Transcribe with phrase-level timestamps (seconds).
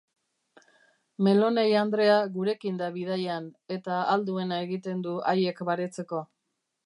[1.27, 6.25] Meloney andrea gurekin da bidaian, eta ahal duena egiten du haiek baretzeko.